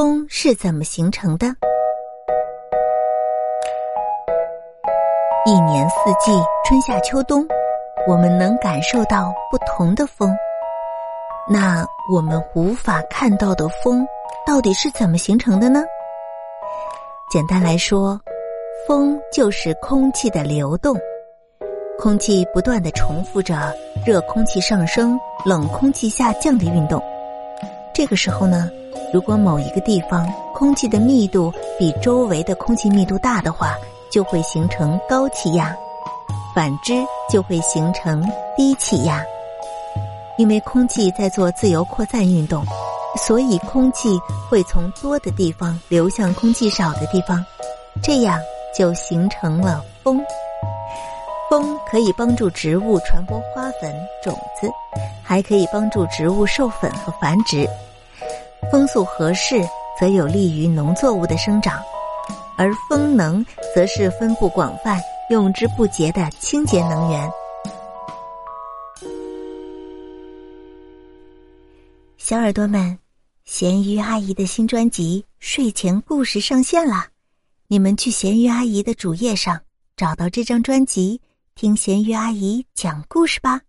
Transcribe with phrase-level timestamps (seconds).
[0.00, 1.46] 风是怎么形成的？
[5.44, 6.32] 一年四季，
[6.66, 7.46] 春夏秋冬，
[8.08, 10.34] 我们能感受到不同的风。
[11.46, 14.02] 那我们无法看到的风，
[14.46, 15.82] 到底是怎么形成的呢？
[17.30, 18.18] 简单来说，
[18.88, 20.96] 风就是空气的流动，
[21.98, 23.70] 空气不断的重复着
[24.06, 27.02] 热空气上升、冷空气下降的运动。
[28.00, 28.70] 这个时候呢？
[29.12, 33.76] 如果某一个地方空气的密度比周围的空气密度大的话，
[34.10, 35.66] 就会形成高气压；
[36.54, 36.94] 反之
[37.28, 39.22] 就会形成低气压。
[40.38, 42.64] 因为空气在做自由扩散运动，
[43.18, 47.44] 所以空气会从多的地方流向空气少的地方，
[48.02, 48.40] 这样
[48.74, 50.18] 就形成了风。
[51.50, 53.94] 风可以帮助植物传播花粉、
[54.24, 54.70] 种子，
[55.22, 57.68] 还可以帮助植物授粉和繁殖。
[58.70, 59.62] 风速合适，
[59.98, 61.74] 则有利于农作物的生长；
[62.56, 63.44] 而风能，
[63.74, 67.30] 则是分布广泛、用之不竭的清洁能源。
[72.16, 72.96] 小耳朵们，
[73.44, 77.06] 咸鱼阿姨的新专辑《睡前故事》上线了，
[77.66, 79.60] 你们去咸鱼阿姨的主页上
[79.96, 81.20] 找到这张专辑，
[81.56, 83.60] 听咸鱼阿姨讲故事吧。